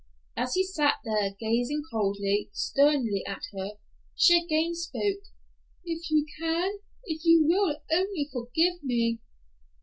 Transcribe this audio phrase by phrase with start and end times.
[0.35, 3.73] As he sat there, gazing coldly, sternly at her,
[4.15, 5.25] she again spoke,
[5.85, 9.19] "If you can, if you will only forgive me."